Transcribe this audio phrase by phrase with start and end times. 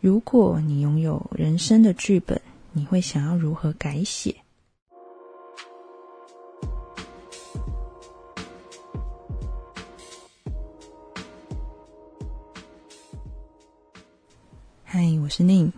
[0.00, 2.40] 如果你拥有人生的剧本，
[2.72, 4.32] 你会想要如何改写？
[14.84, 15.72] 嗨，我是宁。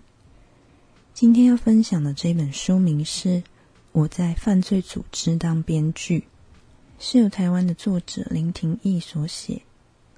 [1.14, 3.28] 今天要分享的这本书名是
[3.92, 6.18] 《我在犯罪组织当编剧》，
[6.98, 9.62] 是由台湾的作者林廷义所写。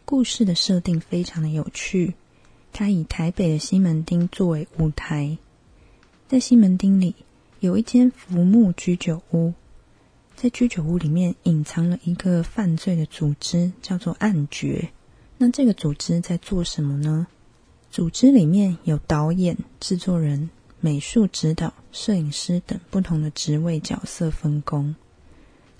[0.05, 2.13] 故事的设定非常的有趣。
[2.73, 5.37] 他以台北的西门町作为舞台，
[6.27, 7.15] 在西门町里
[7.61, 9.53] 有一间浮木居酒屋，
[10.35, 14.89] 在居酒屋里面隐藏了一个犯罪的组织，叫做暗角。
[15.37, 17.27] 那这个组织在做什么呢？
[17.91, 20.49] 组织里面有导演、制作人、
[20.81, 24.97] 美术指导、摄影师等不同的职位角色分工。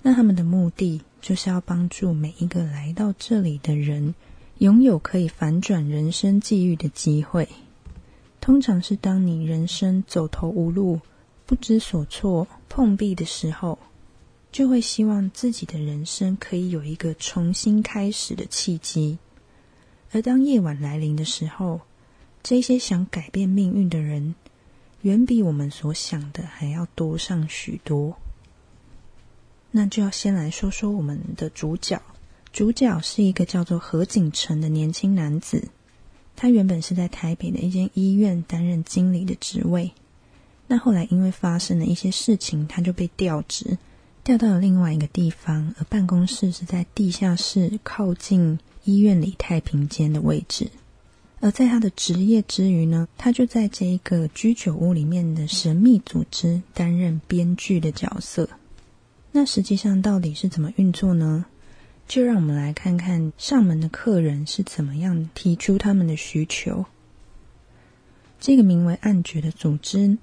[0.03, 4.13] 那他们的目的就是要帮助每一个来到这里的人。
[4.59, 7.49] 拥有可以反转人生际遇的机会，
[8.39, 11.01] 通常是当你人生走投无路、
[11.45, 13.77] 不知所措、碰壁的时候，
[14.51, 19.17] 就会希望自己的人生可以有一个重新开始的契机。
[20.11, 21.81] 而当夜晚来临的时候，
[22.43, 24.35] 这些想改变命运的人，
[25.01, 28.15] 远比我们所想的还要多上许多。
[29.71, 31.99] 那就要先来说说我们的主角。
[32.53, 35.69] 主角是一个叫做何景成的年轻男子，
[36.35, 39.91] 他原本是在台北的一间医院担任经理的职位，
[40.67, 43.79] 那后来因为发生了一些事情，他就被调职，
[44.23, 50.69] 调到了另外一个地方，而办公室是在地下室靠近医院里太平间的位置。
[51.39, 58.47] 而在他的职业之余呢，他就在这一个居酒屋里面的神秘组织担任编剧的角色。
[59.31, 61.45] 那实际上到底是怎么运作呢？
[62.07, 66.85] 就让我们来看看上门的客人是怎么样提出他们的需求。
[68.39, 70.17] 这个名为“暗觉”的组织，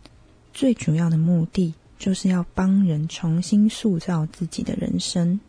[0.53, 5.41] 最主要的目的就是要帮人重新塑造自己的人生。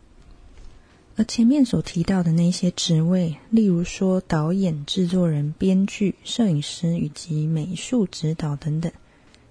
[1.17, 8.89] 而前面所提到的那些职位，例如说导演、制作人、编剧、摄影师以及美术指导等等，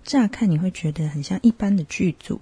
[0.03, 2.41] 乍看你会觉得很像一般的剧组。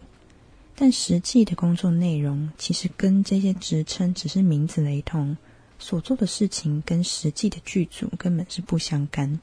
[0.81, 5.37] 但实际的工作内容其实跟这些职称只是名字雷同，
[5.77, 9.41] 所做的事情跟实际的剧组根本是不相干。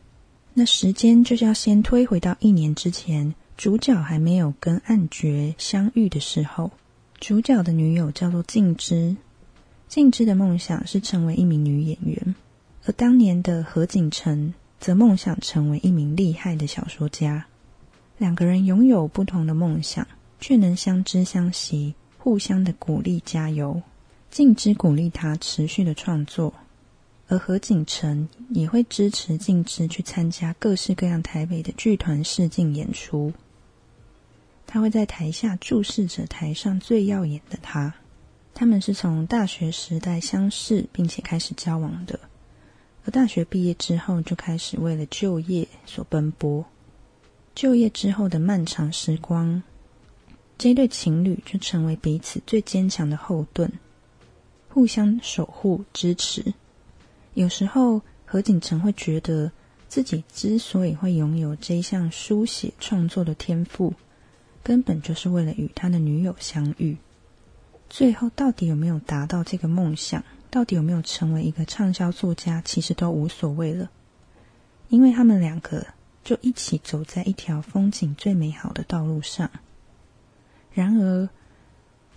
[0.53, 6.71] 那时间就是要先推回到一年之前，主角还没有跟暗角相遇的时候。
[7.19, 9.13] 主角的女友叫做静之，
[9.89, 12.35] 静之的梦想是成为一名女演员，
[12.85, 17.45] 而当年的何景成则梦想成为一名厉害的小说家。
[18.17, 20.07] 两个人拥有不同的梦想。
[20.39, 23.81] 却能相知相惜，互相的鼓励加油。
[24.29, 26.53] 静之鼓励他持续的创作，
[27.27, 33.31] 而何景成也会支持静之去参加各式各样台北的剧团试镜演出。
[34.67, 37.93] 他会在台下注视着台上最耀眼的他。
[38.53, 42.19] 他们是从大学时代相识，并且开始交往的，
[43.05, 46.65] 而大学毕业之后就开始为了就业所奔波。
[47.53, 49.63] 就业之后的漫长时光。
[50.57, 53.71] 这对情侣就成为彼此最坚强的后盾，
[54.69, 56.53] 互相守护支持。
[57.33, 59.51] 有时候何景成会觉得
[59.89, 63.93] 自己之所以会拥有这一项书写创作的天赋，
[64.63, 66.97] 根本就是为了与他的女友相遇。
[67.89, 73.91] 最后到底有没有达到这个梦想，到底有没有成为一个畅销作家，其实都无所谓了，
[74.87, 75.85] 因为他们两个
[76.23, 79.51] 就一起走在一条风景最美好的道路上。
[80.75, 81.29] 然而，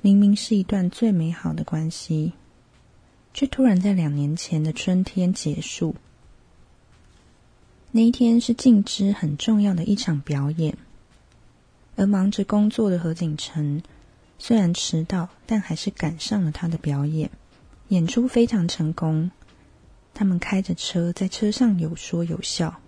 [0.00, 2.32] 明明是一段最美好的关系，
[3.32, 5.94] 却突然在两年前的春天结束。
[7.92, 10.76] 那一天是静之很重要的一场表演，
[11.94, 13.80] 而忙着工作的何景成
[14.40, 17.30] 虽然迟到，但还是赶上了他的表演。
[17.90, 19.30] 演出非常成功，
[20.14, 22.80] 他们开着车在车上有说有笑，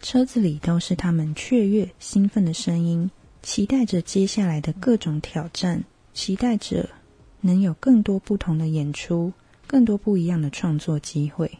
[0.00, 3.10] 车子里都是他们雀跃兴奋的声音。
[3.48, 6.90] 期待着接下来的各种挑战，期待着
[7.40, 9.32] 能有更多不同的演出，
[9.66, 11.52] 更多不一样的创作机会。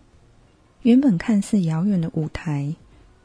[0.83, 2.75] 原本看似遥远的舞台，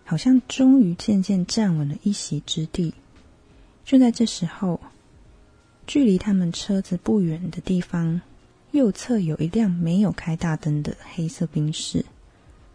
[0.06, 2.94] 好像终于渐渐站稳了一席之地。
[3.84, 4.80] 就在这时候，
[5.86, 8.22] 距离他们车子不远的地方，
[8.72, 12.06] 右侧有一辆没有开大灯的黑色宾士，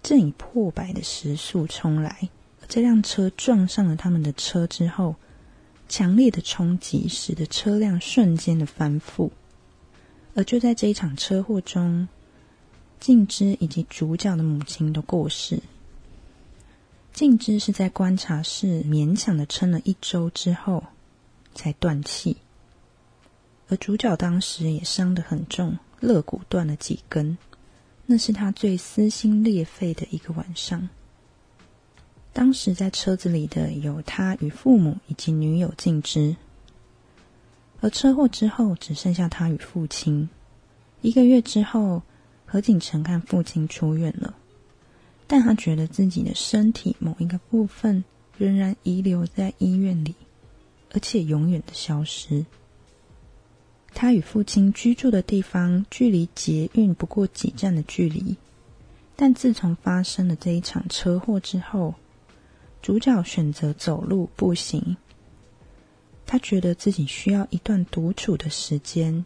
[0.02, 2.28] 正以破百的时速冲来。
[2.68, 5.16] 这辆车撞上了他们的车之后。
[5.88, 9.30] 强烈的冲击使得车辆瞬间的翻覆，
[10.34, 12.06] 而就在这一场车祸中，
[13.00, 15.60] 静之以及主角的母亲都过世。
[17.14, 20.84] 静之是在观察室勉强的撑了一周之后
[21.54, 22.36] 才断气，
[23.68, 27.36] 而主角当时也伤得很重，肋骨断了几根，
[28.06, 30.88] 那是他最撕心裂肺的一个晚上。
[32.38, 36.36] 当时在车子里的有他与父母以及女友静之，
[37.80, 40.28] 而车祸之后只剩下他与父亲。
[41.00, 42.02] 一个月之后，
[42.46, 44.36] 何景成看父亲出院了。
[45.26, 48.04] 但他觉得自己的身体某一个部分
[48.36, 50.14] 仍然遗留在医院里，
[50.92, 52.46] 而且永远的消失。
[53.94, 58.36] 他与父亲居住的地方距离捷运不过几站的距离，
[59.16, 61.96] 但自从发生了这一场车祸之后，
[62.80, 64.96] 主角选择走路步行。
[66.26, 69.24] 他觉得自己需要一段独处的时间，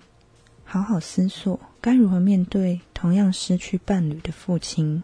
[0.64, 5.02] 好好思索该如何面对同样失去伴侣的父亲。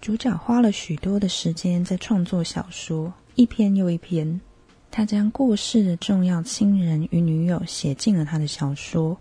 [0.00, 4.40] 主角花了许多的时间在创作小说，一篇又一篇。
[4.90, 9.18] 他将过世的重要亲人与女友写进了他的小说。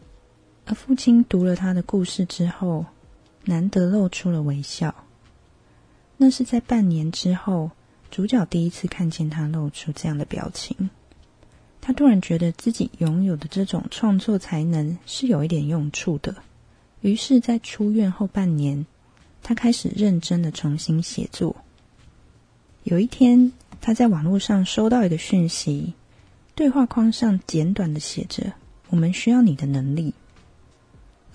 [0.66, 2.86] 而父亲读了他的故事之后，
[3.46, 4.94] 难得露出了微笑。
[6.24, 7.72] 那是在半年之后，
[8.10, 10.90] 主角第一次看见他露出这样的表情。
[11.81, 16.34] 他突然觉得自己拥有的这种创作才能是有一点用处的。
[17.02, 18.86] 于是，在出院后半年。
[19.42, 21.58] 他开始认真的重新写作。
[22.84, 25.94] 有一天，他在网络上收到一个讯息，
[26.56, 28.54] 对话框上简短的写着
[28.88, 30.14] ：“我们需要你的能力。”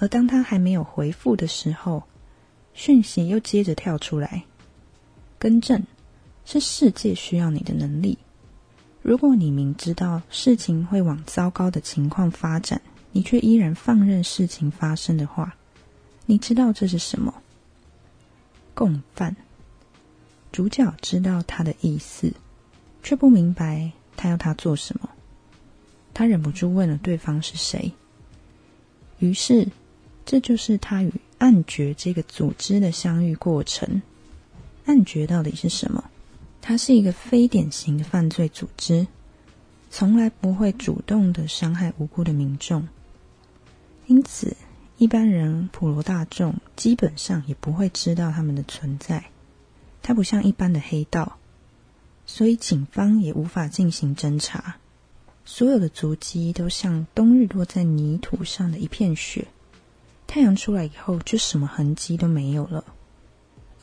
[0.00, 2.04] 而当他还没有回复的时候，
[2.72, 4.44] 讯息又接着跳出来
[5.38, 5.82] ：“更正，
[6.44, 8.18] 是世界需要你的能力。
[9.02, 12.80] 如果你明知道事情会往糟糕的情况发展，
[13.12, 15.56] 你却依然放任事情发生的话，
[16.26, 17.32] 你知道这是什么？”
[18.74, 19.34] 共犯，
[20.52, 22.32] 主角知道他的意思，
[23.02, 25.08] 却不明白他要他做什么。
[26.12, 27.92] 他忍不住问了对方是谁。
[29.18, 29.68] 于是，
[30.26, 34.02] 这就是他与暗觉这个组织的相遇过程。
[34.88, 36.02] 暗觉到底是什么？
[36.62, 39.06] 它是一个非典型的犯罪组织，
[39.90, 42.88] 从来不会主动的伤害无辜的民众，
[44.06, 44.56] 因此。
[44.96, 49.26] 一般人、普罗大众基本上也不会知道他们的存在。
[50.02, 51.38] 它不像一般的黑道，
[52.26, 54.78] 所以警方也无法进行侦查。
[55.44, 59.46] 所有的足迹都像冬日落在泥土上的一片雪，
[60.26, 62.84] 太阳出来以后就什么痕迹都没有了。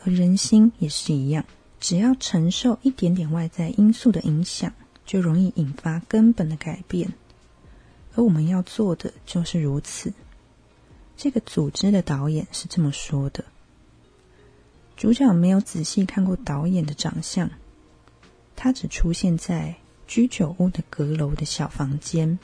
[0.06, 1.44] 而人心也是一样，
[1.80, 4.72] 只要承受一点点外在因素的影响，
[5.04, 7.12] 就容易引发根本的改变。
[8.14, 10.14] 而我们要做的就是如此。
[11.18, 13.44] 这个组织的导演是这么说的：
[14.96, 17.50] 主角没有仔细看过导演的长相，
[18.56, 19.76] 他只出现在
[20.06, 22.38] 居酒屋的阁楼的小房间，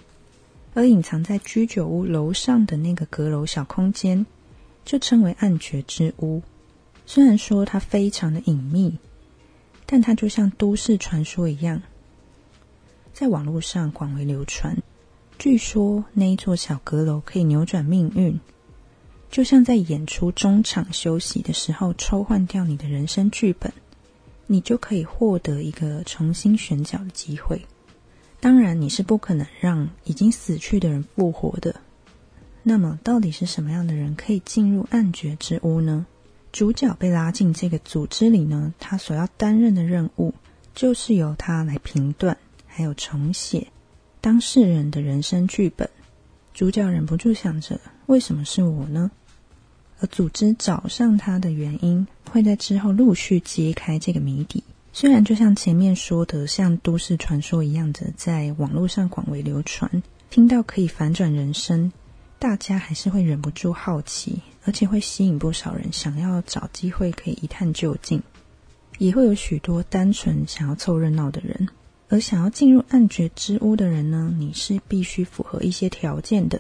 [0.74, 4.26] 而隐藏在居酒屋楼上的那个阁楼小空间，
[4.84, 6.42] 就称为暗觉之屋。
[7.06, 8.98] 虽然说它非常的隐秘，
[9.86, 11.82] 但它就像都市传说一样，
[13.14, 14.78] 在网络上广为流传。
[15.38, 18.40] 据说那一座小阁楼可以扭转命运。
[19.30, 23.72] 就像在演出中场休息的时候抽换掉你的人生剧本，
[24.46, 27.62] 你就可以获得一个重新选角的机会。
[28.42, 31.74] 当然，你是不可能让已经死去的人复活的。
[32.62, 36.06] 那么，到底是什么样的人可以进入暗觉之屋呢？
[36.52, 38.74] 主角被拉进这个组织里呢？
[38.80, 40.34] 他所要担任的任务
[40.76, 43.68] 就是由他来评断，还有重写
[44.20, 45.90] 当事人的人生剧本。
[46.54, 49.10] 主角忍不住想着：为什么是我呢？
[50.02, 54.64] 而组织找上他的原因，会在之后陆续揭开这个谜底。
[54.92, 59.90] 虽然就像前面说的，像都市传说一样的在网络上广为流传，
[60.30, 61.94] 听到可以反转人生，
[62.42, 68.20] 大家还是会忍不住好奇，而且会吸引不少人想要找机会可以一探究竟。
[68.98, 71.70] 也会有许多单纯想要凑热闹的人，
[72.10, 76.60] 而想要进入暗觉之屋的人呢，你是必须符合一些条件的。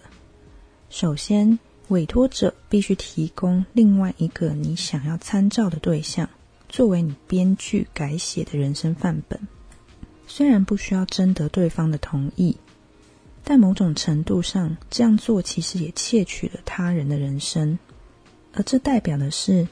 [0.91, 1.57] 首先。
[1.88, 6.29] 委托者必须提供另外一个你想要参照的对象，
[6.69, 9.38] 作为你编剧改写的人生范本。
[10.25, 12.55] 虽然不需要征得对方的同意，
[13.43, 17.77] 但某种程度上这样做其实也窃取了他人的人生，
[18.53, 19.67] 而这代表的是，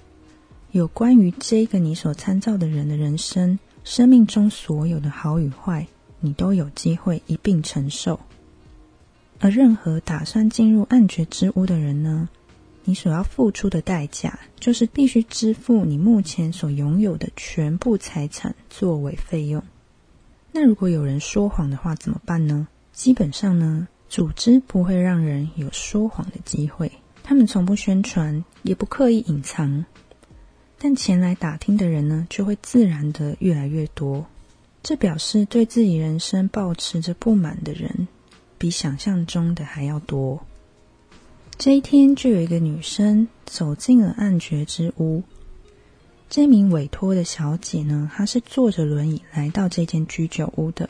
[0.72, 5.88] 有关于这个你所参照的人的人生，生命中所有的好与坏，
[6.20, 8.20] 你都有机会一并承受。
[9.40, 12.28] 而任何打算进入暗觉之屋的人呢，
[12.84, 19.64] 你所要付出的代价就是必须支付你目前所拥有的全部财产作为费用。
[20.52, 22.68] 那如果有人说谎的话怎么办呢？
[23.00, 26.92] 基本上呢，组织不会让人有说谎的机会，
[27.24, 29.86] 他们从不宣传，也不刻意隐藏。
[30.78, 34.26] 但前来打听的人呢，就会自然的越来越多。
[34.84, 38.10] 这表示对自己人生保持着不满的人，
[38.58, 40.46] 比想象中的还要多。
[41.58, 45.24] 这一天，就有一个女生走进了暗觉之屋。
[46.30, 50.90] 这名委托的小姐呢，她是坐着轮椅来到这间居酒屋的。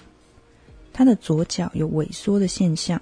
[0.99, 3.01] 她的左脚有萎缩的现象，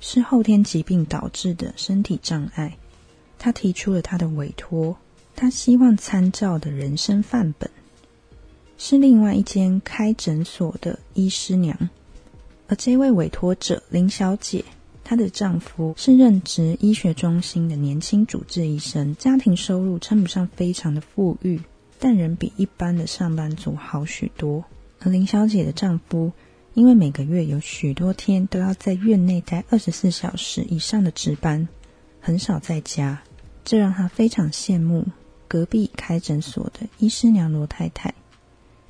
[0.00, 2.76] 是后天疾病导致的身体障碍。
[3.38, 4.96] 她提出了她的委托，
[5.36, 7.70] 她希望参照的人生范本
[8.76, 11.88] 是另外一间开诊所的医师娘，
[12.66, 14.64] 而这位委托者林小姐。
[15.04, 21.60] 她的丈夫是任职医学中心的年轻主治医生，家庭收入称不上非常的富裕，
[22.00, 24.64] 但仍比一般的上班族好许多。
[24.98, 26.32] 而林小姐的丈夫
[26.76, 31.66] 因为每个月有许多天都要在院内待二十四小时以上的值班，
[32.20, 33.22] 很少在家，
[33.64, 35.06] 这让她非常羡慕
[35.48, 38.12] 隔壁开诊所的医师娘罗太太。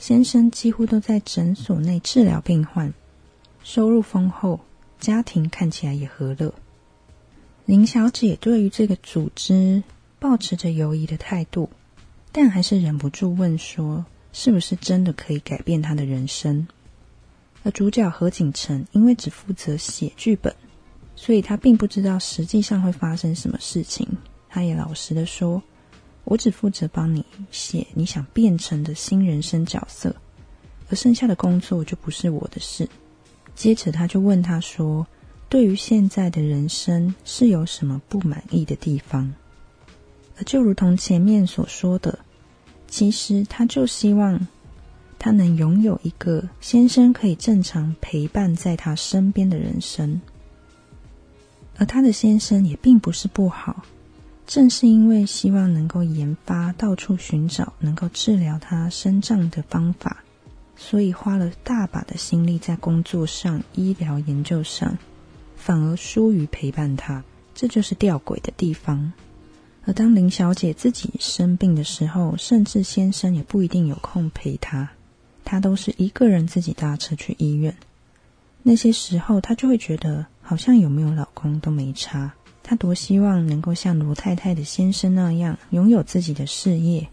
[0.01, 2.93] 先生几乎都在诊所内治疗病患，
[3.63, 4.59] 收入丰厚。
[4.99, 6.53] 家庭看起来也和乐。
[7.67, 9.85] 林小姐对于这个组织
[10.19, 11.71] 保持着犹疑的态度，
[12.33, 16.67] 但还是忍不住问说：“是不是真的可以改变她的人生？”
[17.67, 20.55] 而主角何景成因为只负责写剧本，
[21.17, 24.07] 所以他并不知道实际上会发生什么事情。
[24.49, 25.61] 他也老实的说
[26.23, 30.15] ：“我只负责帮你写你想变成的新人生角色，
[30.89, 32.89] 而剩下的工作就不是我的事。”
[33.57, 35.05] 接着，他就问他说
[35.51, 39.35] ：“对于现在的人生，是有什么不满意的地方？”
[40.39, 42.17] 而就如同前面所说的，
[42.87, 44.47] 其实他就希望
[45.19, 50.21] 他能拥有一个先生可以正常陪伴在他身边的人生。
[51.79, 53.85] 而他的先生也并不是不好，
[54.47, 60.23] 正是因为希望能够研发、到处寻找能够治疗他身障的方法。
[60.79, 64.97] 所以花了大把的心力在工作上、医疗研究上，
[65.57, 69.13] 反而疏于陪伴他，这就是吊诡的地方。
[69.87, 74.91] 而当林小姐自己生病的时候，甚至先生也不一定有空陪她，
[75.47, 77.75] 她都是一个人自己搭车去医院。
[78.63, 82.35] 那些时候，她就会觉得好像有没有老公都没差。
[82.63, 87.09] 她多希望能够像罗太太的先生那样，拥有自己的事业。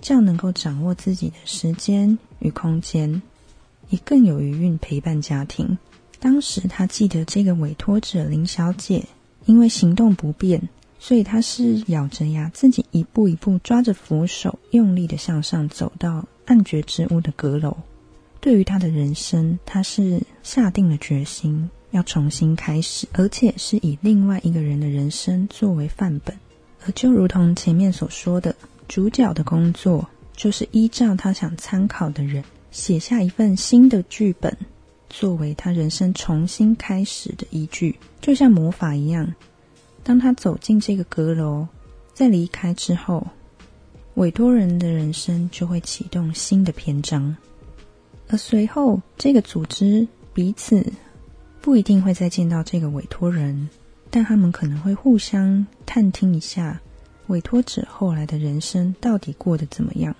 [0.00, 3.22] 这样能够掌握自己的时间与空间，
[3.90, 5.78] 也更有余韵陪伴家庭。
[6.18, 9.04] 当时他记得这个委托者林小姐，
[9.44, 10.68] 因为行动不便，
[10.98, 17.76] 所以她是咬着牙自己一步一步抓着扶手，用力的向上走到暗觉之屋的阁楼。
[18.40, 26.36] 对于他的人生，他是下定了决心要重新开始，而且是以另外一个人的人生作为范本。
[26.84, 28.54] 而就如同前面所说的。
[28.88, 34.56] 主角的工作就是依照他想参考的人写下一份新的剧本，
[35.10, 39.34] 作为他人生重新开始的依据，就像魔法一样。
[40.04, 41.66] 当他走进这个阁楼，
[42.14, 43.26] 在离开之后，
[44.16, 47.36] 委托人的人生就会启动新的篇章。
[48.28, 50.90] 而随后，这个组织彼此
[51.60, 53.68] 不一定会再见到这个委托人，
[54.10, 56.80] 但他们可能会互相探听一下。
[57.26, 60.16] 委托者后来的人生到底过得怎么样？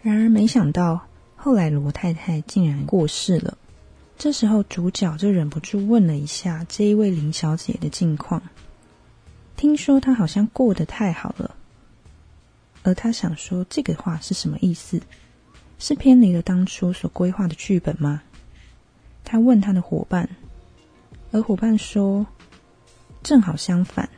[0.00, 1.00] 然而，没想到
[1.34, 3.58] 后来罗太太竟然过世了。
[4.16, 8.40] 这时候，主角就忍不住问了一下这一位林小姐的近况。
[9.56, 11.56] 听说她好像过得太好了，
[12.82, 15.00] 而他想说这个话是什么意思？
[15.78, 18.22] 是偏离了当初所规划的剧本吗？
[19.24, 20.28] 他问他的伙伴，
[21.30, 22.26] 而伙伴说，
[23.22, 24.08] 正好相反。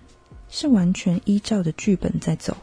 [0.50, 2.56] 是完全依照着剧本在走。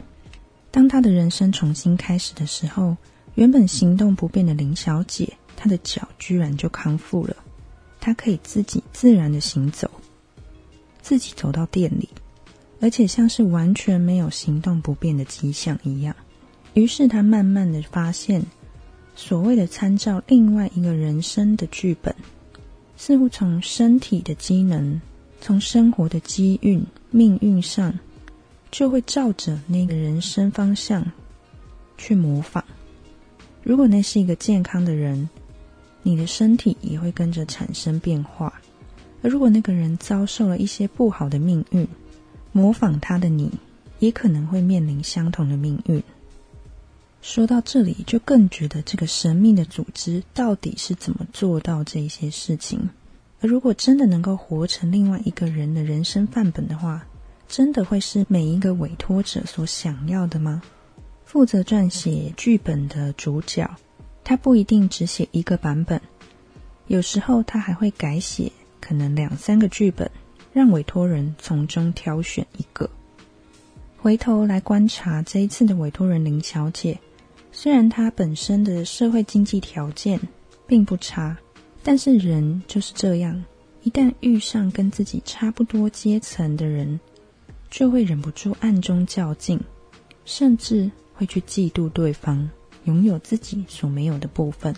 [0.70, 2.96] 当他的人生重新开始的时候，
[3.34, 7.36] 原本行动不便的林小姐，她的脚居然就康复了，
[8.00, 9.90] 她可以自己自然的行走，
[11.02, 12.08] 自己走到店里，
[12.82, 16.14] 而且像是完全没有行动不便的迹象一样。
[16.74, 18.44] 于是他慢慢的发现，
[19.14, 22.14] 所谓的参照另外一个人生的剧本，
[22.96, 25.00] 似乎从身体的机能。
[25.44, 27.98] 从生活的机运、命运上，
[28.70, 31.04] 就会照着那个人生方向
[31.98, 32.64] 去模仿。
[33.64, 35.28] 如果那是一个健康的人，
[36.04, 38.52] 你的身体也会跟着产生变化；
[39.20, 41.84] 而如果那个人遭受了一些不好的命运，
[42.52, 43.50] 模仿他的你，
[43.98, 46.02] 也可能会面临相同的命运。
[47.20, 52.90] 说到这里，就更觉得这个神秘的组织到底是怎么做到这些事情？
[53.40, 57.06] 而如果真的能够活成另外一个人的人生范本的话，
[57.48, 60.62] 真的会是每一个委托者所想要的吗？
[61.24, 63.68] 负责撰写剧本的主角，
[64.24, 66.00] 他不一定只写一个版本，
[66.88, 70.10] 有时候他还会改写，可能两三个剧本，
[70.52, 72.88] 让委托人从中挑选一个。
[73.96, 76.98] 回头来观察这一次的委托人林小姐。
[77.52, 80.18] 虽然她本身的社会经济条件
[80.66, 81.36] 并不差，
[81.82, 83.44] 但是人就是这样，
[83.82, 86.98] 一旦遇上跟自己差不多阶层的人，
[87.70, 89.60] 就会忍不住暗中较劲，
[90.24, 92.48] 甚至会去嫉妒对方
[92.84, 94.74] 拥有自己所没有的部分。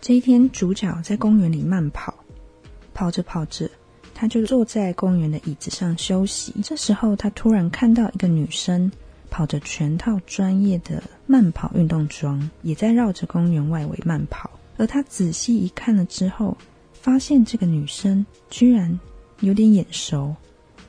[0.00, 2.14] 这一天，主角在公园里慢跑，
[2.92, 3.70] 跑着跑着，
[4.16, 6.54] 他就坐在公园的椅子上休息。
[6.64, 8.90] 这时候，他突然看到一个女生。
[9.28, 14.48] 跑着全套专业的慢跑运动装，也在绕着公园外围慢跑。
[14.78, 16.56] 而他仔细一看了之后，
[16.92, 18.98] 发现这个女生居然
[19.40, 20.34] 有点眼熟。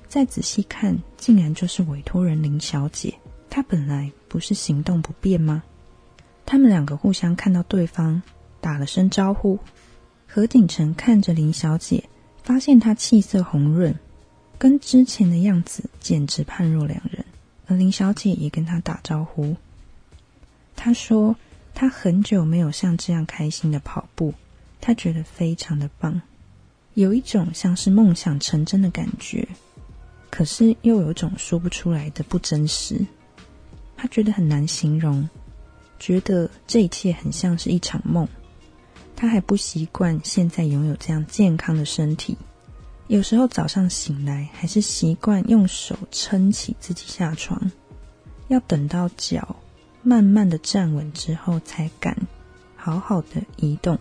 [0.07, 3.13] 再仔细看，竟然就是委托人林小姐。
[3.49, 5.63] 她本来不是行动不便吗？
[6.45, 8.21] 他们两个互相看到对方，
[8.61, 9.59] 打了声招呼。
[10.25, 12.03] 何景成看着林小姐，
[12.47, 13.93] 发现她气色红润，
[14.57, 17.25] 跟之前的样子简直判若两人。
[17.65, 19.57] 而林小姐也跟他打招呼。
[20.73, 21.35] 她说
[21.75, 24.33] ：“她很久没有像这样开心的跑步，
[24.79, 26.21] 她觉得非常的棒，
[26.93, 29.45] 有一种像是梦想成真的感觉。
[30.29, 33.05] 可是又有种说不出来的不真实，
[33.97, 35.29] 她觉得很难形容，
[35.99, 38.25] 觉得这一切很像是一场梦。
[39.17, 42.37] 他还不习惯现在拥有这样健康的身体。”
[43.07, 47.71] 有时候早上醒来，还是习惯用手撑起自己下床，
[48.49, 49.55] 要等到脚
[50.03, 52.15] 慢慢的站稳之后，才敢
[52.75, 53.97] 好好的移动。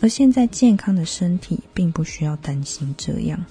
[0.00, 3.44] 而现在健康的身体，并不需要担心这样。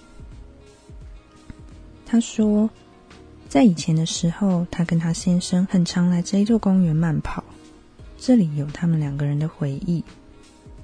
[2.03, 2.67] 他说，
[3.47, 7.43] 在以前的时候，他跟他先生很常来这一座公园慢跑，
[8.17, 10.03] 这里有他们两个人的回忆。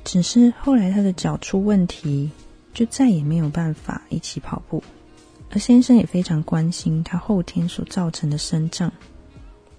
[0.05, 2.31] 只是后来他的脚出问题。
[2.73, 4.83] 就再也没有办法一起跑步，
[5.49, 8.91] 而先生也非常关心他后天所造成的生障，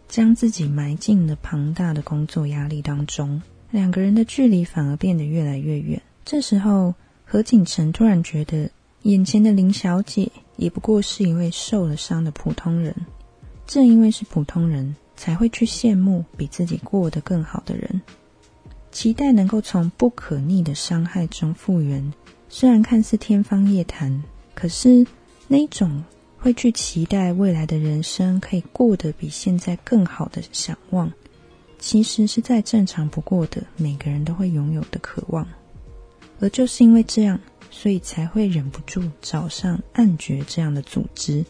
[0.09, 6.01] 将自己埋进了庞大的工作压力当中，两个人的距离反而变得越来越远。
[6.25, 6.95] 这时候，
[7.27, 8.71] 何景成突然觉得，
[9.03, 12.97] 眼前的林小姐也不过是一位受了伤的普通人，
[13.67, 18.01] 正因为是普通人，才会去羡慕比自己过得更好的人，
[18.97, 22.15] 期待能够从不可逆的伤害中复原。
[22.49, 24.23] 虽然看似天方夜谭，
[24.55, 25.07] 可是
[25.49, 26.03] 那种
[26.39, 31.13] 会去期待未来的人生可以过得比现在更好的想望，
[31.79, 35.47] 其实是再正常不过的，每个人都会拥有的渴望。
[36.41, 37.39] 而就是因为这样，
[37.71, 41.45] 所以才会忍不住找上暗觉这样的组织。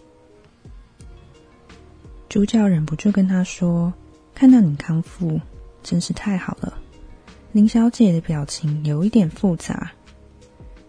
[2.28, 3.94] 主角忍不住跟他说
[4.34, 5.40] ：“看到你康复，
[5.84, 6.76] 真是太好了。”
[7.56, 9.90] 林小姐的表情有一点复杂。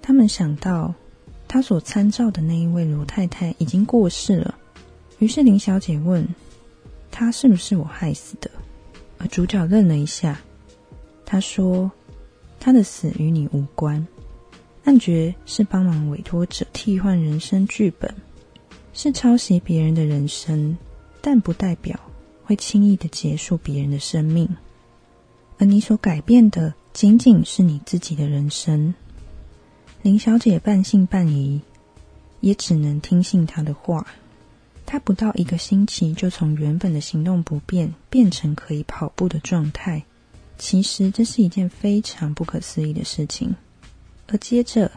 [0.02, 0.94] 他们想到，
[1.48, 4.54] 他所参照的那一位罗太太已经过世了，
[5.20, 6.28] 于是林小姐问
[7.10, 8.52] ：“她是不是我害死的？”
[9.18, 10.42] 而主角愣了一下，
[11.26, 11.90] 他说
[12.60, 14.06] ：“她的死与你无关，
[14.84, 18.14] 暗觉是帮忙委托者替换人生剧本，
[18.92, 20.78] 是抄袭别人的人生，
[21.22, 21.98] 但不代表
[22.44, 24.46] 会轻易的结束别人的生命，
[25.58, 28.94] 而你所改变的仅仅是你自己的人生。”
[30.04, 31.62] 林小姐半信半疑，
[32.40, 34.08] 也只能听信他的话。
[34.86, 40.04] 她不到一个星期就从原本的行动不便变成可以跑步的状态。
[40.58, 43.54] 其实这是一件非常不可思议的事情。
[44.28, 44.90] 而接着，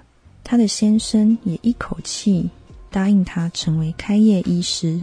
[0.44, 2.50] 她的先生也一口气
[2.90, 5.02] 答应她成为开业医师，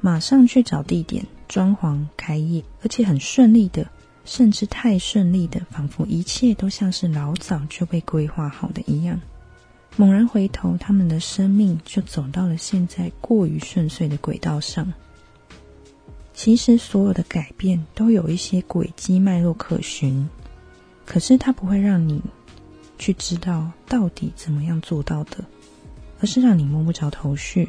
[0.00, 3.90] 马上去找地点装潢开业，而且很顺利的。
[4.24, 9.20] 甚至太顺利的，仿佛一切都像是老早就被规划好的一样。
[9.96, 14.90] 猛然回头，他们的生命就走到了现在过于顺遂的轨道上。
[16.32, 20.26] 其实，所有的改变都有一些轨迹脉络可循，
[21.04, 22.22] 可是它不会让你
[22.98, 25.44] 去知道到底怎么样做到的，
[26.20, 27.68] 而是让你摸不着头绪，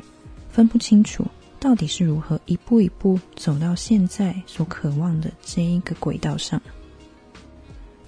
[0.50, 1.26] 分不清楚。
[1.64, 6.62] 到底是如何一步一步走到现在所渴望的这一个轨道上？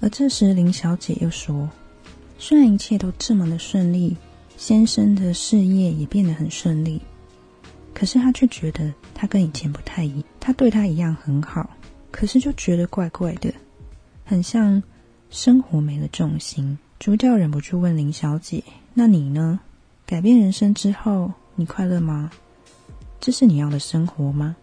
[0.01, 1.69] 而这时，林小姐又说
[2.37, 4.17] ：“虽然一切都这么的顺利，
[4.57, 6.99] 先生的事业也变得很顺利，
[7.93, 11.69] 可是他却觉得他跟以前不太一，他对他一样很好，
[12.11, 13.53] 可是就觉得怪怪的，
[14.25, 14.83] 很像
[15.29, 16.77] 生活没了重心。
[16.99, 18.61] 主角忍不住问林小姐
[18.93, 19.61] ：“那你呢？
[20.05, 22.29] 改变人生之后，你快乐吗？
[23.25, 24.55] 这是你要的生活吗？”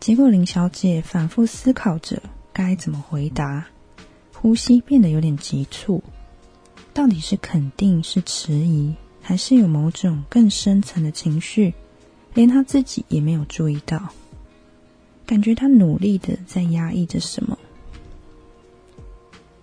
[0.00, 2.20] 结果林小姐反复思考着
[2.52, 3.68] 该怎么回答，
[4.32, 6.02] 呼吸变得有点急促。
[6.92, 11.72] 到底是肯定是迟疑，还是有某种更深层的情绪，
[12.34, 14.08] 连她自己也没有注意到？
[15.24, 17.56] 感觉她努力的在压抑着什么。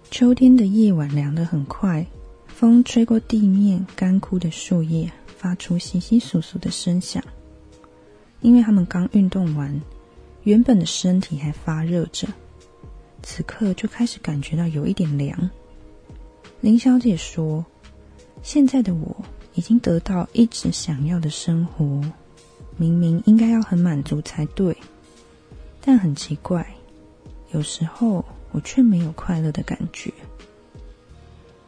[0.10, 2.06] 秋天的夜晚凉得很快，
[2.48, 7.22] 风吹过地面干枯的树叶，发出稀稀疏疏的声响。
[8.42, 9.82] 因为他们刚运动完，
[10.44, 12.28] 原本的身体还发热着，
[13.24, 15.50] 此刻就开始感觉到有一点凉。
[16.60, 17.66] 林小姐说
[18.44, 19.16] ：“现在的我
[19.54, 22.02] 已经得到一直想要的生活，
[22.78, 24.76] 明明应该要很满足才对，
[25.80, 26.76] 但很奇怪，
[27.52, 30.12] 有时候。”我却没有快乐的感觉。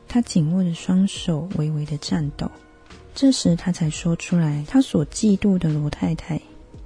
[0.05, 2.51] 她紧握着双手，微微的颤抖。
[3.15, 6.41] 这时，她才说出来，她所嫉妒的罗太太，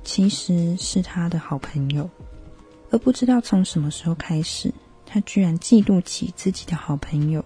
[0.07, 2.09] 其实是他的好朋友。
[2.89, 4.73] 而不知道从什么时候开始，
[5.05, 7.43] 他居然嫉妒起自己的好朋友，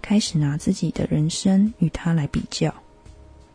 [0.00, 2.74] 开始拿自己的人生与他来比较。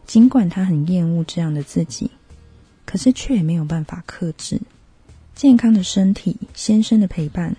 [0.06, 2.12] 尽管他很厌恶这样的自己，
[2.86, 4.62] 可是却也没有办法克制。
[5.34, 7.56] 健康的身体，先生的陪伴，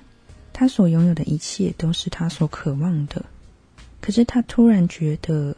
[0.52, 3.24] 他所拥有的一切都是他所渴望的。
[4.00, 5.56] 可是他突然觉得，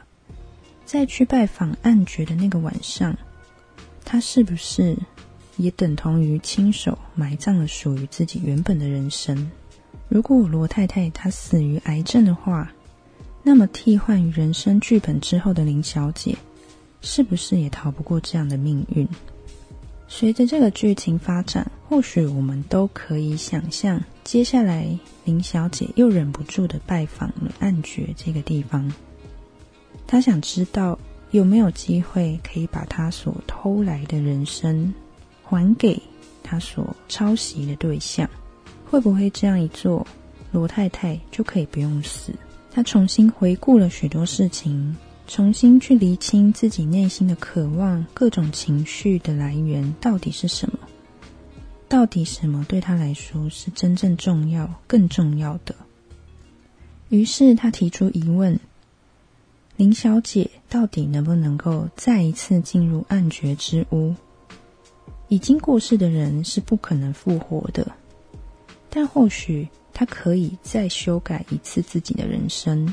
[0.86, 3.14] 在去拜访暗爵的那个晚上，
[4.04, 4.96] 他是不是
[5.56, 9.50] 也等同于亲手埋葬了属于自己原本的人生？
[10.08, 12.70] 如果罗太太她死于癌症的话，
[13.42, 16.36] 那么替换于人生剧本之后的林小姐，
[17.00, 19.08] 是不是也逃不过这样的命运？
[20.06, 28.92] 随着这个剧情发展，或许我们都可以想象，接下来林小姐又忍不住的拜访了暗爵这个地方。
[30.06, 30.98] 她想知道
[31.32, 34.92] 有没有机会可以把他所偷来的人生
[35.42, 36.00] 还给
[36.42, 38.28] 他所抄袭的对象。
[38.84, 40.06] 会不会这样一做，
[40.50, 42.32] 罗太太就可以不用死？
[42.70, 44.94] 她重新回顾了许多事情。
[45.26, 50.78] 重新去厘清自己内心的渴望，各种情绪的来源到底是什么？
[51.88, 55.74] 到底什么对他来说是真正重要、更重要的？
[57.08, 58.58] 于是他提出疑问：
[59.76, 64.14] 林小姐到底能不能够再一次进入暗绝之屋？
[65.28, 67.90] 已经过世的人是不可能复活的，
[68.90, 72.92] 但或许他可以再修改一次自己的人生。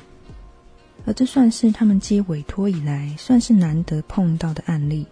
[1.05, 5.05] 而这算是他们接委托以来算是难得碰到的案例，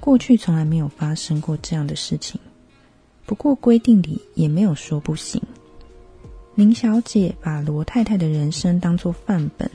[0.00, 2.40] 过去从来没有发生过这样的事情。
[3.26, 5.40] 不过规定里也没有说不行。
[6.54, 9.70] 林小姐把罗太太的人生当作范本，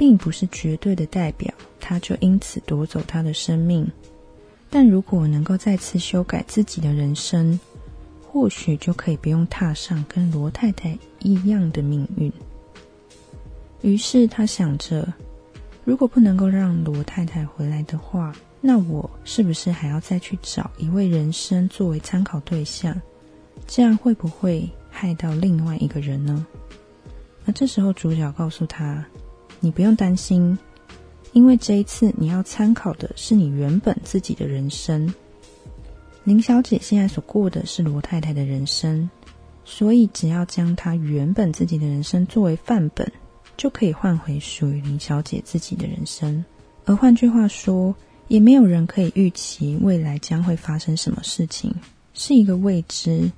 [0.00, 3.86] 并不是绝对的代表，他就因此夺走他的生命。
[4.70, 7.60] 但如果能够再次修改自己的人生，
[8.26, 12.32] 或许就可以不用踏上跟罗太太一样的命运。
[13.82, 15.06] 于是他想着，
[15.84, 22.98] 如果不能够让罗太太回来的话，那我是不是还要再去找一位人生作为参考对象？
[23.66, 26.46] 这样会不会害到另外一个人呢？
[27.44, 29.04] 那这时候主角告诉他
[29.60, 30.58] ：“你不用担心，
[31.32, 35.14] 因为这一次你要参考的是你原本自己的人生。
[36.24, 39.08] 林小姐现在所过的是罗太太的人生，
[39.64, 43.10] 所以只要将她原本自己的人生作为范本。”
[43.56, 46.42] 就可以换回属于林小姐自己的人生，
[46.86, 47.94] 而换句话说，
[48.26, 51.74] 也没有人可以预期未来将会发生什么事情，
[52.14, 53.30] 是一个未知，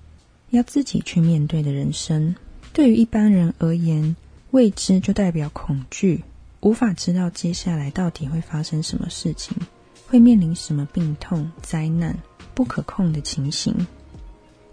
[0.51, 2.37] 要自己去面对的人生。
[2.73, 4.15] 对于一般人而言，
[4.53, 6.23] 未知就代表恐惧，
[6.61, 9.57] 无法知道接下来到底会发生什么事情，
[10.07, 12.19] 会面临什么病痛、灾难、
[12.53, 13.75] 不可控的情形，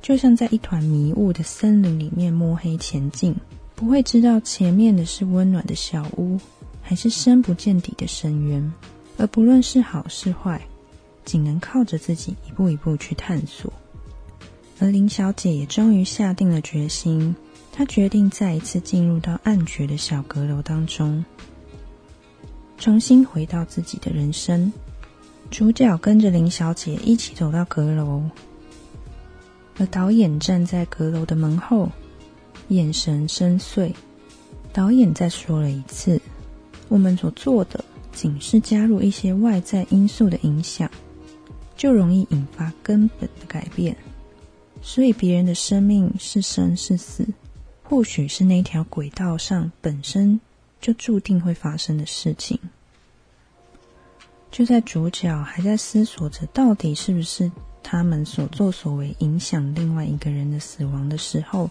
[0.02, 3.34] 就像在一团迷雾的森林里面摸黑前进。
[3.74, 6.38] 不会知道前面的是温暖的小屋，
[6.82, 8.74] 还是深不见底的深渊。
[9.18, 10.62] 而不论是好是坏，
[11.24, 13.72] 仅能靠着自己一步一步去探索。
[14.80, 17.34] 而林小姐也终于下定了决心，
[17.80, 21.24] 他决定再一次进入到暗绝的小阁楼当中，
[22.78, 24.70] 重新回到自己的人生。
[25.50, 28.22] 主角跟着林小姐一起走到阁楼，
[29.78, 31.90] 而导演站在阁楼的门后。
[32.68, 33.94] 眼神深邃，
[34.74, 36.22] 导演再说了一次
[36.90, 40.92] ：“我们所做的仅是加入一些外在因素的影响，
[41.78, 43.96] 就容易引发根本的改变。
[44.82, 47.26] 所以，别人的生命是生是死，
[47.90, 50.40] 或许是那条轨道上本身
[50.80, 52.60] 就注定会发生的事情。
[54.52, 61.68] 就在主角还在思索着到底是不是他们所作所为影响另外一个人的死亡的时候，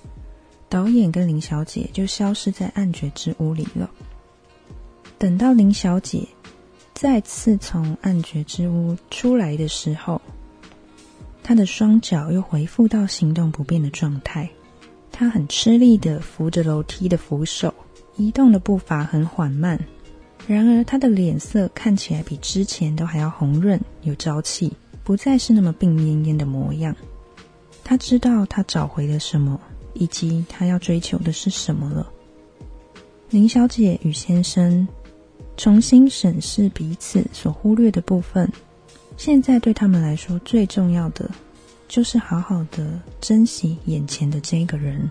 [0.68, 3.88] 导演跟林小姐就消失在暗觉之屋里了。
[5.18, 6.26] 等到林小姐
[6.94, 10.20] 再次从暗觉之屋出来的时候，
[11.44, 14.50] 她的双脚又恢复到行动不便的状态。
[15.18, 17.74] 他很吃力的扶着楼梯的扶手，
[18.16, 19.76] 移动的步伐很缓慢。
[20.46, 26.94] 然而，他的脸色看起来比之前都还要红润、有朝气，不再是那么病恹恹的模样。
[27.82, 29.60] 他知道他找回了什么，
[29.92, 32.08] 以及他要追求的是什么了。
[33.30, 34.86] 林小姐与先生。
[35.56, 38.48] 重新审视彼此所忽略的部分，
[39.16, 41.28] 现在对他们来说最重要的，
[41.88, 45.10] 就是好好的珍惜眼前的这个人，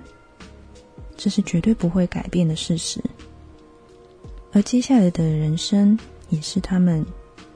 [1.18, 3.02] 这是绝对不会改变的事实。
[4.54, 5.98] 而接下来的人生，
[6.30, 7.06] 也是他们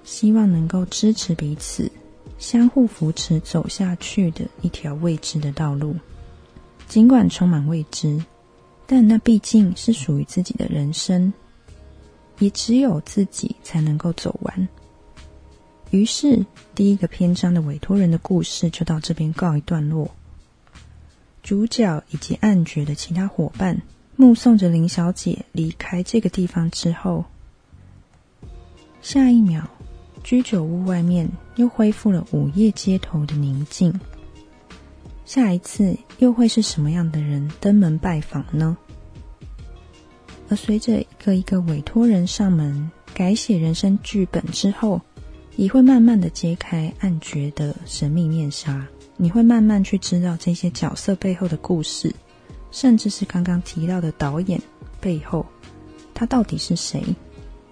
[0.04, 1.90] 希望能够支持彼此、
[2.38, 5.96] 相互扶持走下去的一条未知的道路。
[6.88, 8.22] 尽管充满未知，
[8.86, 11.32] 但那毕竟是属于自己的人生。
[12.40, 14.68] 也只有自己才能够走完。
[15.92, 20.10] 于是，第一个篇章的委托人的故事就到这边告一段落。
[21.44, 23.82] 主角以及暗角的其他伙伴
[24.16, 27.26] 目送着林小姐离开这个地方之后，
[29.02, 29.64] 下一秒，
[30.24, 34.00] 居酒屋外面又恢复了午夜街头的宁静。
[35.26, 38.78] 下一次又会是什么样的人登门拜访呢？
[40.48, 45.02] 而随着一个一个委托人上门改写人生剧本之后，
[45.56, 48.86] 也会慢慢的揭开暗角的神秘面纱。
[49.18, 52.12] 你会慢慢去知道这些角色背后的故事，
[52.72, 54.60] 甚至是刚刚提到的导演
[55.00, 55.46] 背后，
[56.14, 57.04] 他到底是谁？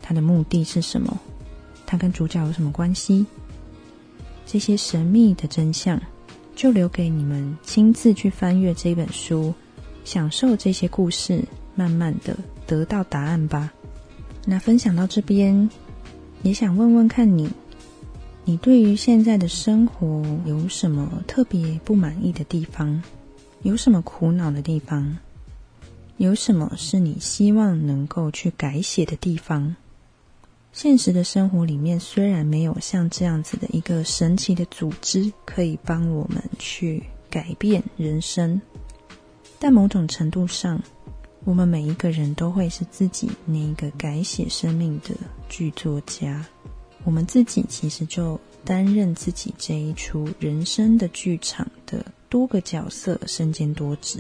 [0.01, 1.19] 他的目的是什么？
[1.85, 3.25] 他跟主角有什么关系？
[4.45, 5.99] 这些神秘的真相，
[6.55, 9.53] 就留给你们亲自去翻阅这本书，
[10.03, 11.43] 享受这些故事，
[11.75, 12.37] 慢慢的。
[12.67, 13.73] 得到答案吧。
[14.45, 15.67] 那分享到这边，
[16.43, 17.49] 也想问问看你，
[18.49, 22.99] 你对于现在的生活有什么特别不满意的地方？
[23.61, 25.15] 有什么苦恼的地方？
[26.17, 29.75] 有什么是你希望能够去改写的地方？
[30.73, 38.59] 现实的生活里面虽然没有像这样子的一个神奇的组织可以帮我们去改变人生，
[39.59, 40.81] 但某种程度上。
[41.45, 45.15] 我们每一个人都会是自己那一个改写生命的
[45.47, 46.45] 剧作家，
[47.03, 54.19] 我们自己其实就担任自己这一出人生的剧场的多个角色，身兼多职。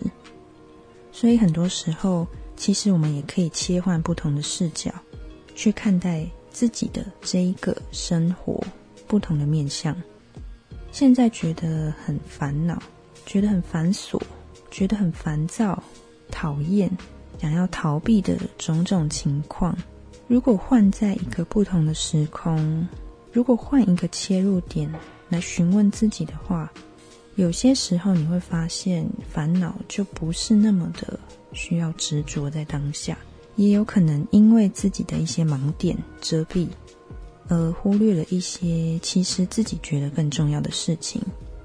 [1.11, 4.93] 所以很多时候，其实我们也可以切换不同的视角，
[5.55, 8.63] 去看待自己的这一个生活
[9.07, 9.95] 不同的面相。
[10.91, 12.81] 现在觉得很烦恼，
[13.25, 14.19] 觉得很繁琐，
[14.71, 15.81] 觉得很烦躁。
[16.31, 16.89] 讨厌，
[17.41, 19.75] 想要逃避的种种情况，
[20.29, 22.87] 如果换在一个不同的时空，
[23.33, 24.87] 如果换一个切入点
[25.27, 26.71] 来询问自己的话，
[27.33, 31.19] 有些时候你会发现，烦恼就不是那么的
[31.51, 33.17] 需要执着在当下，
[33.55, 36.67] 也有可能因为自己的一些盲点遮蔽，
[37.47, 41.19] 而忽略了一些其实自己觉得更重要的事情，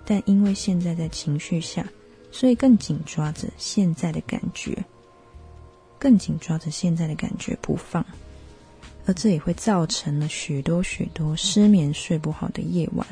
[0.06, 1.86] 但因为现在在情绪下。
[2.32, 4.84] 所以更紧抓着现在的感觉，
[6.00, 8.04] 更紧抓着现在的感觉不放，
[9.06, 13.06] 而这也会造成了许多许多失眠、睡不好的夜晚。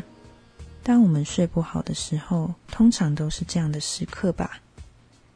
[0.83, 4.61] 当我们睡不好的时候，通常都是这样的时刻吧。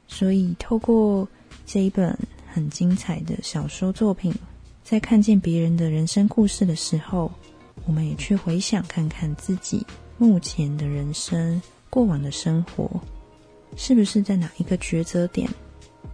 [0.09, 1.29] 所以，透过
[1.65, 2.17] 这一本
[2.53, 4.35] 很精彩的小说作品，
[4.83, 7.31] 在看见别人的人生故事的时候，
[7.85, 12.89] 我们也去回想看看自己目前的人生、过往的生活。
[13.77, 15.51] 是不是在哪一个抉择点、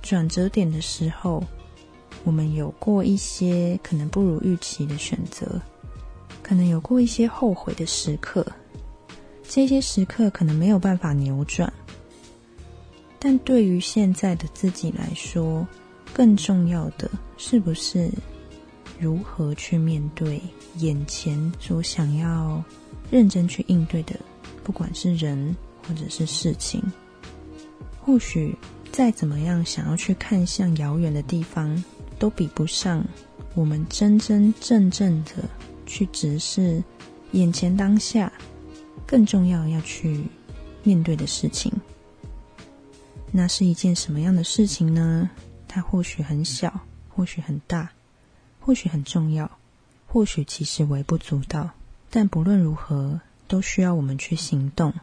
[0.03, 1.43] 转折点的时候，
[2.25, 5.61] 我们有过一些可能不如预期的选择，
[6.43, 8.47] 可能有过一些后悔的时刻？
[9.49, 11.71] 这些时刻可能没有办法扭转，
[13.19, 15.67] 但对于现在的自己来说，
[16.15, 18.11] 更重要的是不是
[18.99, 20.41] 如何去面对
[20.77, 22.63] 眼前所想要
[23.11, 24.15] 认真去应对的，
[24.63, 25.55] 不管是人
[25.87, 26.83] 或者是事情？
[28.01, 28.57] 或许
[28.91, 31.83] 再怎么样想要去看向遥远的地方，
[32.23, 33.05] 都比不上
[33.53, 35.33] 我们真真正正的
[35.87, 36.81] 去直视
[37.33, 38.33] 眼前当下，
[39.05, 40.23] 更重要要去
[40.85, 41.73] 面对的事情。
[43.33, 45.29] 那是一件什么样的事情呢？
[45.67, 46.73] 它或许很小，
[47.09, 47.91] 或许很大，
[48.61, 49.51] 或许很重要，
[50.07, 51.71] 或许其实微不足道。
[52.09, 54.95] 但不论如何，都需要我们去行动，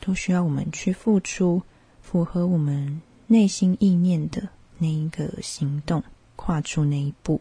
[0.00, 1.60] 都需要我们去付出，
[2.00, 6.02] 符合我们内心意念的那一个行动，
[6.38, 7.40] 跨出那一步。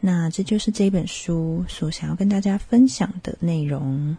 [0.00, 4.18] 那这就是这本书所想要跟大家分享的内容，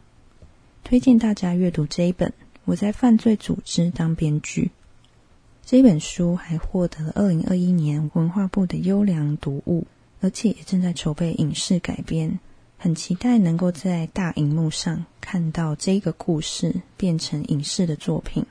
[0.83, 2.33] 推荐大家阅读这一本。
[2.63, 4.71] 我在犯罪组织当编剧。
[5.63, 9.85] 这本书还获得了二零二一年文化部的优良读物，
[10.21, 12.39] 而且也正在筹备影视改编，
[12.77, 18.45] 很期待能够在大荧幕上看到这个故事变成影视的作品。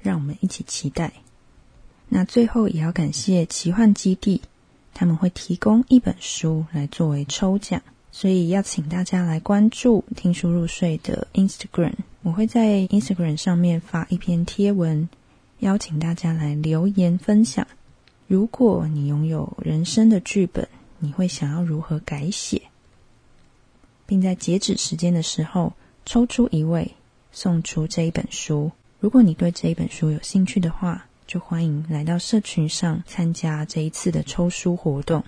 [0.00, 1.23] 让我们一起期待。
[2.08, 4.40] 那最后也要感谢奇幻基地，
[4.92, 11.94] 他们会提供一本书来作为抽奖，所以要请大家来关注听书入睡的 Instagram。
[12.22, 15.08] 我会在 Instagram 上面发一篇贴文，
[15.58, 17.66] 邀请大家来留言分享。
[18.26, 22.62] 如果你拥有人生的剧本，你会想要如何改写？
[24.06, 25.72] 并在截止时间的时候
[26.06, 26.94] 抽出一位
[27.32, 28.70] 送出这一本书。
[29.00, 35.24] 如果你对这一本书有兴趣的话，就欢迎来到社群上参加这一次的抽书活动。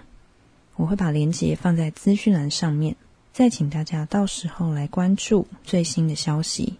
[0.77, 2.95] 我会把链接放在资讯栏上面，
[3.33, 6.79] 再请大家到时候来关注最新的消息。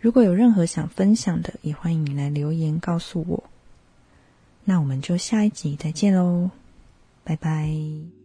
[0.00, 3.44] 如果有任何想分享的，也欢迎你来留言告诉我。
[4.64, 6.50] 那我们就下一集再见喽，
[7.22, 8.21] 拜拜。